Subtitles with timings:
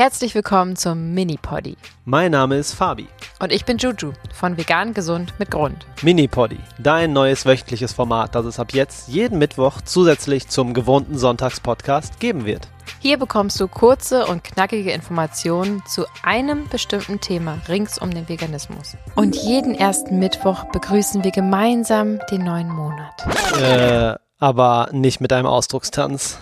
[0.00, 1.76] Herzlich willkommen zum Mini-Poddy.
[2.06, 3.06] Mein Name ist Fabi.
[3.38, 5.86] Und ich bin Juju von Vegan Gesund mit Grund.
[6.00, 12.18] Mini-Poddy, dein neues wöchentliches Format, das es ab jetzt jeden Mittwoch zusätzlich zum gewohnten Sonntagspodcast
[12.18, 12.68] geben wird.
[13.00, 18.96] Hier bekommst du kurze und knackige Informationen zu einem bestimmten Thema rings um den Veganismus.
[19.16, 23.26] Und jeden ersten Mittwoch begrüßen wir gemeinsam den neuen Monat.
[23.60, 26.38] Äh, aber nicht mit einem Ausdruckstanz.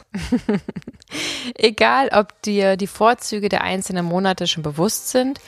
[1.54, 5.40] Egal, ob dir die Vorzüge der einzelnen Monate schon bewusst sind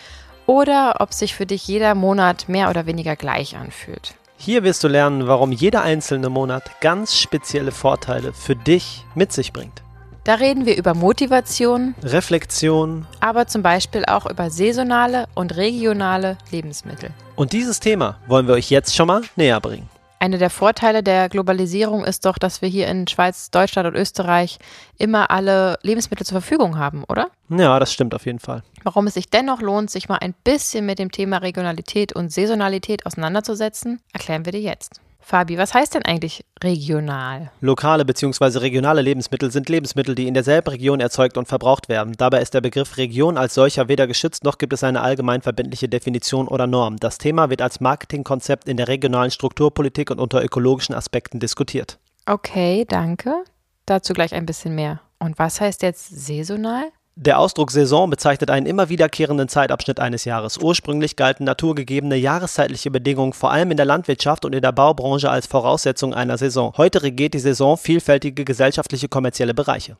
[0.47, 4.15] oder ob sich für dich jeder Monat mehr oder weniger gleich anfühlt.
[4.37, 9.53] Hier wirst du lernen, warum jeder einzelne Monat ganz spezielle Vorteile für dich mit sich
[9.53, 9.83] bringt.
[10.25, 17.11] Da reden wir über Motivation, Reflexion, aber zum Beispiel auch über saisonale und regionale Lebensmittel.
[17.37, 19.89] Und dieses Thema wollen wir euch jetzt schon mal näher bringen.
[20.23, 24.59] Einer der Vorteile der Globalisierung ist doch, dass wir hier in Schweiz, Deutschland und Österreich
[24.99, 27.31] immer alle Lebensmittel zur Verfügung haben, oder?
[27.49, 28.63] Ja, das stimmt auf jeden Fall.
[28.83, 33.07] Warum es sich dennoch lohnt, sich mal ein bisschen mit dem Thema Regionalität und Saisonalität
[33.07, 35.01] auseinanderzusetzen, erklären wir dir jetzt.
[35.21, 37.53] Fabi, was heißt denn eigentlich regional?
[37.61, 38.59] Lokale bzw.
[38.59, 42.15] regionale Lebensmittel sind Lebensmittel, die in derselben Region erzeugt und verbraucht werden.
[42.17, 45.89] Dabei ist der Begriff Region als solcher weder geschützt noch gibt es eine allgemein verbindliche
[45.89, 46.97] Definition oder Norm.
[46.97, 51.99] Das Thema wird als Marketingkonzept in der regionalen Strukturpolitik und unter ökologischen Aspekten diskutiert.
[52.27, 53.45] Okay, danke.
[53.87, 55.01] Dazu gleich ein bisschen mehr.
[55.19, 56.85] Und was heißt jetzt saisonal?
[57.17, 60.57] Der Ausdruck Saison bezeichnet einen immer wiederkehrenden Zeitabschnitt eines Jahres.
[60.57, 65.47] Ursprünglich galten naturgegebene jahreszeitliche Bedingungen vor allem in der Landwirtschaft und in der Baubranche als
[65.47, 66.73] Voraussetzung einer Saison.
[66.79, 69.99] Heute regiert die Saison vielfältige gesellschaftliche kommerzielle Bereiche.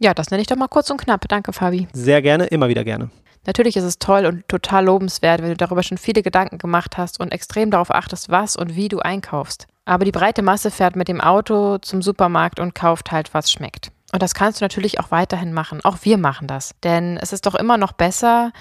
[0.00, 1.28] Ja, das nenne ich doch mal kurz und knapp.
[1.28, 1.86] Danke, Fabi.
[1.92, 3.10] Sehr gerne, immer wieder gerne.
[3.46, 7.20] Natürlich ist es toll und total lobenswert, wenn du darüber schon viele Gedanken gemacht hast
[7.20, 9.66] und extrem darauf achtest, was und wie du einkaufst.
[9.84, 13.92] Aber die breite Masse fährt mit dem Auto zum Supermarkt und kauft halt, was schmeckt.
[14.12, 15.80] Und das kannst du natürlich auch weiterhin machen.
[15.84, 16.74] Auch wir machen das.
[16.82, 18.52] Denn es ist doch immer noch besser,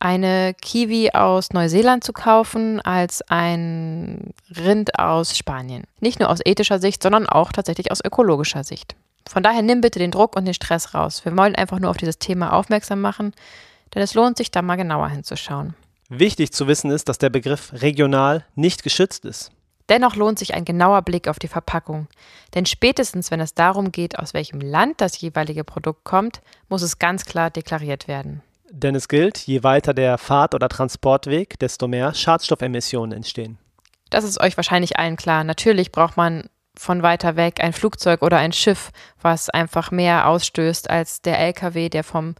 [0.00, 5.84] eine Kiwi aus Neuseeland zu kaufen als ein Rind aus Spanien.
[6.00, 8.94] Nicht nur aus ethischer Sicht, sondern auch tatsächlich aus ökologischer Sicht.
[9.28, 11.24] Von daher nimm bitte den Druck und den Stress raus.
[11.24, 13.32] Wir wollen einfach nur auf dieses Thema aufmerksam machen,
[13.94, 15.74] denn es lohnt sich da mal genauer hinzuschauen.
[16.08, 19.50] Wichtig zu wissen ist, dass der Begriff regional nicht geschützt ist.
[19.88, 22.08] Dennoch lohnt sich ein genauer Blick auf die Verpackung.
[22.54, 26.98] Denn spätestens, wenn es darum geht, aus welchem Land das jeweilige Produkt kommt, muss es
[26.98, 28.42] ganz klar deklariert werden.
[28.70, 33.58] Denn es gilt, je weiter der Fahrt- oder Transportweg, desto mehr Schadstoffemissionen entstehen.
[34.10, 35.44] Das ist euch wahrscheinlich allen klar.
[35.44, 40.88] Natürlich braucht man von weiter weg ein Flugzeug oder ein Schiff, was einfach mehr ausstößt
[40.88, 42.34] als der LKW, der vom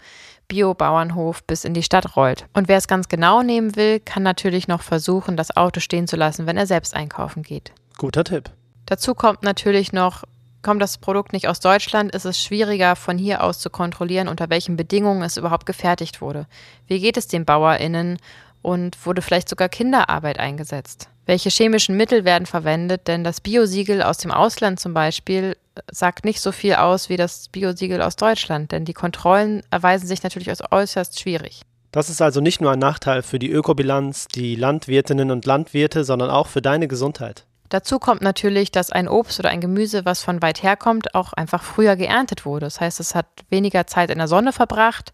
[0.48, 2.46] Biobauernhof bis in die Stadt rollt.
[2.54, 6.16] Und wer es ganz genau nehmen will, kann natürlich noch versuchen, das Auto stehen zu
[6.16, 7.72] lassen, wenn er selbst einkaufen geht.
[7.98, 8.50] Guter Tipp.
[8.86, 10.24] Dazu kommt natürlich noch,
[10.62, 14.48] kommt das Produkt nicht aus Deutschland, ist es schwieriger von hier aus zu kontrollieren, unter
[14.48, 16.46] welchen Bedingungen es überhaupt gefertigt wurde.
[16.86, 18.18] Wie geht es den BauerInnen
[18.62, 21.10] und wurde vielleicht sogar Kinderarbeit eingesetzt?
[21.26, 23.06] Welche chemischen Mittel werden verwendet?
[23.06, 25.56] Denn das Biosiegel aus dem Ausland zum Beispiel
[25.90, 30.22] sagt nicht so viel aus wie das Biosiegel aus Deutschland, denn die Kontrollen erweisen sich
[30.22, 31.62] natürlich als äußerst schwierig.
[31.90, 36.30] Das ist also nicht nur ein Nachteil für die Ökobilanz, die Landwirtinnen und Landwirte, sondern
[36.30, 37.46] auch für deine Gesundheit.
[37.70, 41.32] Dazu kommt natürlich, dass ein Obst oder ein Gemüse, was von weit her kommt, auch
[41.34, 42.66] einfach früher geerntet wurde.
[42.66, 45.12] Das heißt, es hat weniger Zeit in der Sonne verbracht.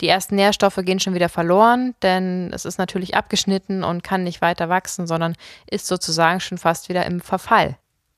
[0.00, 4.42] Die ersten Nährstoffe gehen schon wieder verloren, denn es ist natürlich abgeschnitten und kann nicht
[4.42, 5.34] weiter wachsen, sondern
[5.70, 7.76] ist sozusagen schon fast wieder im Verfall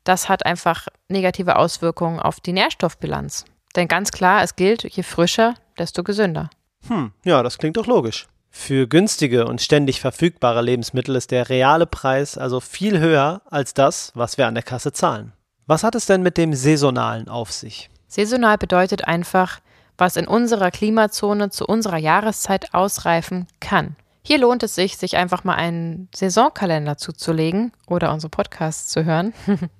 [0.08, 3.44] das hat einfach negative Auswirkungen auf die Nährstoffbilanz.
[3.74, 6.48] Denn ganz klar, es gilt, je frischer, desto gesünder.
[6.88, 8.26] Hm, ja, das klingt doch logisch.
[8.48, 14.12] Für günstige und ständig verfügbare Lebensmittel ist der reale Preis also viel höher als das,
[14.14, 15.32] was wir an der Kasse zahlen.
[15.66, 17.90] Was hat es denn mit dem Saisonalen auf sich?
[18.06, 19.60] Saisonal bedeutet einfach,
[19.98, 23.96] was in unserer Klimazone zu unserer Jahreszeit ausreifen kann.
[24.22, 29.34] Hier lohnt es sich, sich einfach mal einen Saisonkalender zuzulegen oder unsere Podcasts zu hören.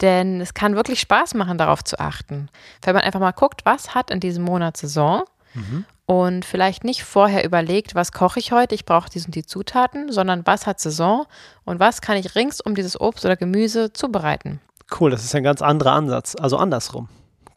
[0.00, 2.48] Denn es kann wirklich Spaß machen, darauf zu achten.
[2.82, 5.84] Wenn man einfach mal guckt, was hat in diesem Monat Saison mhm.
[6.06, 10.12] und vielleicht nicht vorher überlegt, was koche ich heute, ich brauche dies und die Zutaten,
[10.12, 11.26] sondern was hat Saison
[11.64, 14.60] und was kann ich rings um dieses Obst oder Gemüse zubereiten.
[14.98, 17.08] Cool, das ist ein ganz anderer Ansatz, also andersrum.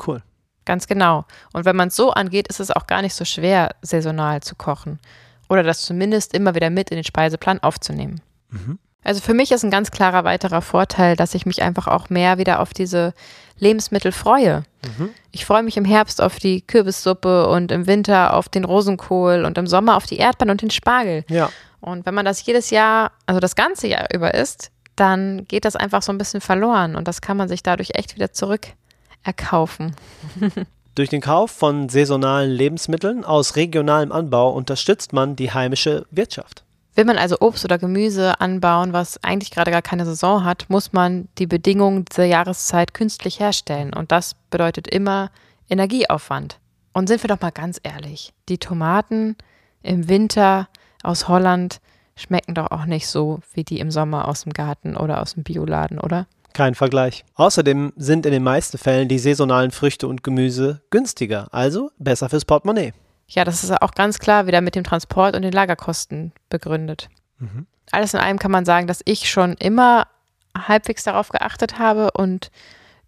[0.05, 0.21] Cool.
[0.65, 1.25] Ganz genau.
[1.53, 4.55] Und wenn man es so angeht, ist es auch gar nicht so schwer, saisonal zu
[4.55, 4.99] kochen.
[5.49, 8.21] Oder das zumindest immer wieder mit in den Speiseplan aufzunehmen.
[8.49, 8.79] Mhm.
[9.03, 12.37] Also für mich ist ein ganz klarer weiterer Vorteil, dass ich mich einfach auch mehr
[12.37, 13.13] wieder auf diese
[13.57, 14.63] Lebensmittel freue.
[14.97, 15.09] Mhm.
[15.31, 19.57] Ich freue mich im Herbst auf die Kürbissuppe und im Winter auf den Rosenkohl und
[19.57, 21.23] im Sommer auf die Erdbeeren und den Spargel.
[21.29, 21.49] Ja.
[21.79, 25.75] Und wenn man das jedes Jahr, also das ganze Jahr über isst, dann geht das
[25.75, 28.67] einfach so ein bisschen verloren und das kann man sich dadurch echt wieder zurück
[29.23, 29.95] erkaufen.
[30.95, 36.63] Durch den Kauf von saisonalen Lebensmitteln aus regionalem Anbau unterstützt man die heimische Wirtschaft.
[36.95, 40.91] Will man also Obst oder Gemüse anbauen, was eigentlich gerade gar keine Saison hat, muss
[40.91, 43.93] man die Bedingungen dieser Jahreszeit künstlich herstellen.
[43.93, 45.31] Und das bedeutet immer
[45.69, 46.59] Energieaufwand.
[46.93, 49.37] Und sind wir doch mal ganz ehrlich, die Tomaten
[49.81, 50.67] im Winter
[51.01, 51.79] aus Holland
[52.15, 55.43] schmecken doch auch nicht so wie die im Sommer aus dem Garten oder aus dem
[55.43, 56.27] Bioladen, oder?
[56.53, 57.23] Kein Vergleich.
[57.35, 62.43] Außerdem sind in den meisten Fällen die saisonalen Früchte und Gemüse günstiger, also besser fürs
[62.43, 62.91] Portemonnaie.
[63.31, 67.09] Ja, das ist auch ganz klar wieder mit dem Transport und den Lagerkosten begründet.
[67.39, 67.65] Mhm.
[67.91, 70.07] Alles in allem kann man sagen, dass ich schon immer
[70.57, 72.51] halbwegs darauf geachtet habe und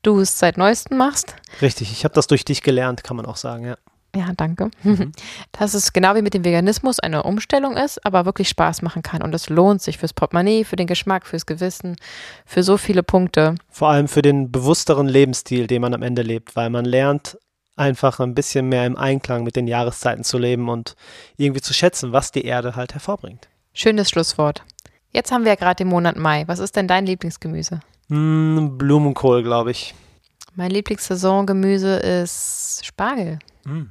[0.02, 1.36] du es seit neuestem machst.
[1.62, 3.78] Richtig, ich habe das durch dich gelernt, kann man auch sagen, ja.
[4.16, 4.70] Ja, danke.
[4.84, 5.12] Mhm.
[5.52, 9.24] Dass es genau wie mit dem Veganismus eine Umstellung ist, aber wirklich Spaß machen kann.
[9.24, 11.96] Und es lohnt sich fürs Portemonnaie, für den Geschmack, fürs Gewissen,
[12.46, 13.56] für so viele Punkte.
[13.70, 17.40] Vor allem für den bewussteren Lebensstil, den man am Ende lebt, weil man lernt,
[17.76, 20.96] einfach ein bisschen mehr im Einklang mit den Jahreszeiten zu leben und
[21.38, 23.50] irgendwie zu schätzen, was die Erde halt hervorbringt.
[23.74, 24.64] Schönes Schlusswort.
[25.12, 26.44] Jetzt haben wir ja gerade den Monat Mai.
[26.48, 27.80] Was ist denn dein Lieblingsgemüse?
[28.08, 29.94] Mm, Blumenkohl, glaube ich.
[30.56, 33.40] Mein Lieblingssaisongemüse ist Spargel.
[33.66, 33.84] Mm.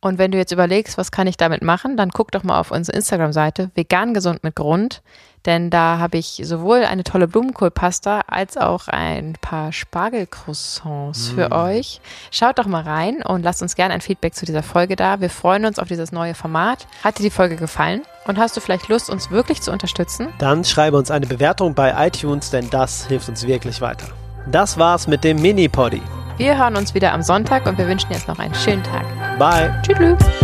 [0.00, 2.70] Und wenn du jetzt überlegst, was kann ich damit machen, dann guck doch mal auf
[2.70, 5.02] unsere Instagram-Seite vegan gesund mit Grund,
[5.44, 11.34] denn da habe ich sowohl eine tolle Blumenkohlpasta als auch ein paar Spargelcroissants mm.
[11.34, 12.00] für euch.
[12.30, 15.20] Schaut doch mal rein und lasst uns gerne ein Feedback zu dieser Folge da.
[15.20, 16.86] Wir freuen uns auf dieses neue Format.
[17.02, 20.28] Hat dir die Folge gefallen und hast du vielleicht Lust, uns wirklich zu unterstützen?
[20.38, 24.06] Dann schreibe uns eine Bewertung bei iTunes, denn das hilft uns wirklich weiter.
[24.50, 26.02] Das war's mit dem Mini-Poddy.
[26.36, 29.04] Wir hören uns wieder am Sonntag und wir wünschen jetzt noch einen schönen Tag.
[29.38, 30.34] Bye.